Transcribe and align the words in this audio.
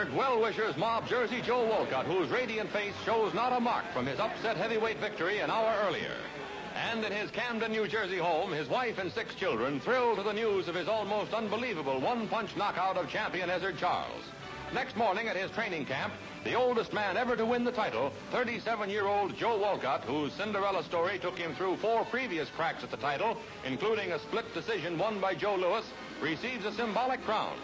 Pittsburgh, 0.00 0.16
well-wishers 0.16 0.76
mob 0.78 1.06
Jersey 1.06 1.42
Joe 1.42 1.66
Walcott, 1.66 2.06
whose 2.06 2.30
radiant 2.30 2.70
face 2.70 2.94
shows 3.04 3.34
not 3.34 3.52
a 3.52 3.60
mark 3.60 3.84
from 3.92 4.06
his 4.06 4.18
upset 4.18 4.56
heavyweight 4.56 4.96
victory 4.98 5.40
an 5.40 5.50
hour 5.50 5.76
earlier. 5.86 6.14
And 6.74 7.04
in 7.04 7.12
his 7.12 7.30
Camden, 7.30 7.72
New 7.72 7.86
Jersey 7.86 8.16
home, 8.16 8.50
his 8.50 8.66
wife 8.66 8.96
and 8.98 9.12
six 9.12 9.34
children 9.34 9.78
thrill 9.78 10.16
to 10.16 10.22
the 10.22 10.32
news 10.32 10.68
of 10.68 10.74
his 10.74 10.88
almost 10.88 11.34
unbelievable 11.34 12.00
one-punch 12.00 12.56
knockout 12.56 12.96
of 12.96 13.10
champion 13.10 13.50
Ezzard 13.50 13.76
Charles. 13.76 14.22
Next 14.72 14.96
morning 14.96 15.28
at 15.28 15.36
his 15.36 15.50
training 15.50 15.84
camp, 15.84 16.14
the 16.44 16.54
oldest 16.54 16.94
man 16.94 17.18
ever 17.18 17.36
to 17.36 17.44
win 17.44 17.64
the 17.64 17.72
title, 17.72 18.10
37-year-old 18.32 19.36
Joe 19.36 19.58
Walcott, 19.58 20.04
whose 20.04 20.32
Cinderella 20.32 20.82
story 20.84 21.18
took 21.18 21.36
him 21.36 21.54
through 21.54 21.76
four 21.76 22.06
previous 22.06 22.48
cracks 22.56 22.82
at 22.82 22.90
the 22.90 22.96
title, 22.96 23.36
including 23.66 24.12
a 24.12 24.18
split 24.18 24.46
decision 24.54 24.96
won 24.96 25.20
by 25.20 25.34
Joe 25.34 25.56
Louis, 25.56 25.84
receives 26.22 26.64
a 26.64 26.72
symbolic 26.72 27.22
crown. 27.24 27.56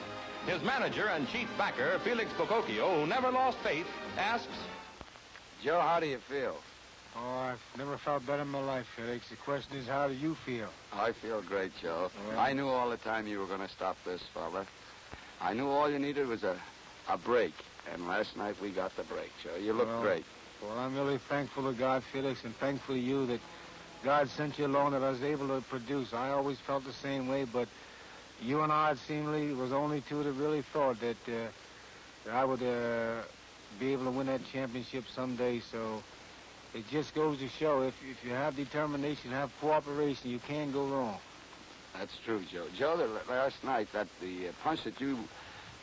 His 0.47 0.63
manager 0.63 1.07
and 1.09 1.29
chief 1.29 1.49
backer, 1.59 1.99
Felix 2.05 2.31
Bocchicchio, 2.35 3.01
who 3.01 3.07
never 3.07 3.31
lost 3.31 3.59
faith, 3.59 3.87
asks, 4.17 4.47
Joe, 5.63 5.81
how 5.81 5.99
do 5.99 6.07
you 6.07 6.19
feel? 6.19 6.57
Oh, 7.17 7.39
I've 7.39 7.61
never 7.79 7.97
felt 7.99 8.27
better 8.27 8.43
in 8.43 8.49
my 8.49 8.61
life, 8.63 8.87
Felix. 8.95 9.29
The 9.29 9.37
question 9.37 9.77
is, 9.77 9.89
how 9.89 10.07
do 10.07 10.15
you 10.15 10.35
feel? 10.35 10.69
I 10.93 11.13
feel 11.13 11.43
great, 11.43 11.73
Joe. 11.83 12.11
Well- 12.29 12.39
I 12.39 12.53
knew 12.53 12.69
all 12.69 12.91
the 12.91 12.97
time 12.99 13.27
you 13.27 13.41
were 13.41 13.47
going 13.47 13.61
to 13.67 13.69
stop 13.69 13.97
this 14.05 14.23
fella. 14.35 14.67
I 15.41 15.53
knew 15.53 15.69
all 15.69 15.91
you 15.91 15.99
needed 15.99 16.29
was 16.29 16.45
a, 16.45 16.57
a 17.09 17.17
break. 17.19 17.55
And 17.93 18.07
last 18.07 18.37
night 18.37 18.57
we 18.61 18.71
got 18.71 18.95
the 18.97 19.03
break, 19.05 19.31
Joe. 19.43 19.57
You 19.57 19.73
look 19.73 19.89
Well- 19.89 20.03
great. 20.03 20.25
Well, 20.63 20.79
I'm 20.79 20.95
really 20.97 21.19
thankful 21.19 21.71
to 21.71 21.79
God, 21.79 22.03
Felix, 22.13 22.43
and 22.45 22.57
thankful 22.57 22.95
to 22.95 23.01
you 23.01 23.27
that 23.27 23.41
God 24.03 24.31
sent 24.31 24.59
you 24.59 24.65
along 24.67 24.93
that 24.93 25.03
I 25.03 25.11
was 25.11 25.23
able 25.23 25.49
to 25.49 25.61
produce. 25.69 26.15
I 26.15 26.31
always 26.31 26.59
felt 26.61 26.85
the 26.85 26.95
same 26.95 27.29
way, 27.29 27.45
but 27.45 27.69
you 28.43 28.63
and 28.63 28.73
I, 28.73 28.95
seemingly, 29.07 29.53
was 29.53 29.73
only 29.73 30.03
two 30.03 30.23
that 30.23 30.33
really 30.33 30.63
thought 30.63 31.01
that, 31.01 31.17
uh, 31.29 31.49
that 32.25 32.35
I 32.35 32.45
would 32.45 32.63
uh, 32.63 33.23
be 33.79 33.93
able 33.93 34.05
to 34.05 34.11
win 34.11 34.27
that 34.27 34.41
championship 34.53 35.05
someday. 35.15 35.61
So 35.61 36.03
it 36.75 36.89
just 36.91 37.15
goes 37.15 37.39
to 37.39 37.49
show 37.49 37.83
if, 37.83 37.95
if 38.11 38.25
you 38.25 38.33
have 38.33 38.57
determination, 38.57 39.31
have 39.31 39.51
cooperation, 39.61 40.31
you 40.31 40.39
can 40.39 40.73
go 40.73 40.85
wrong. 40.87 41.19
That's 41.99 42.17
true, 42.25 42.43
Joe. 42.51 42.67
Joe, 42.77 42.97
the, 42.97 43.33
last 43.33 43.65
night, 43.65 43.89
that 43.93 44.09
the 44.21 44.49
uh, 44.49 44.53
punch 44.63 44.85
that 44.85 45.01
you 45.01 45.19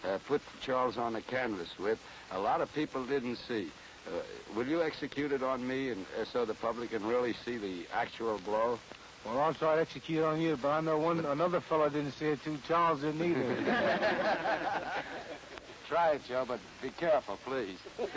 uh, 0.03 0.19
put 0.27 0.41
Charles 0.61 0.97
on 0.97 1.13
the 1.13 1.21
canvas 1.21 1.79
with, 1.79 1.99
a 2.31 2.39
lot 2.39 2.61
of 2.61 2.73
people 2.73 3.03
didn't 3.05 3.37
see. 3.37 3.71
Uh, 4.05 4.11
will 4.55 4.67
you 4.67 4.83
execute 4.83 5.31
it 5.31 5.41
on 5.41 5.65
me 5.65 5.89
and 5.89 6.05
uh, 6.19 6.25
so 6.25 6.45
the 6.45 6.53
public 6.53 6.91
can 6.91 7.05
really 7.07 7.33
see 7.45 7.57
the 7.57 7.85
actual 7.93 8.37
blow? 8.39 8.77
Well, 9.25 9.39
I'll 9.39 9.53
try 9.53 9.75
to 9.75 9.81
execute 9.81 10.23
on 10.23 10.41
you, 10.41 10.57
but 10.61 10.69
I 10.69 10.81
know 10.81 10.97
one 10.97 11.25
another 11.25 11.61
fellow 11.61 11.89
didn't 11.89 12.11
see 12.11 12.27
it 12.27 12.43
too. 12.43 12.57
Charles 12.67 13.01
didn't 13.01 13.23
either. 13.23 13.55
Try 15.87 16.11
it, 16.11 16.21
Joe, 16.27 16.43
but 16.47 16.59
be 16.81 16.89
careful, 16.89 17.37
please. 17.45 17.77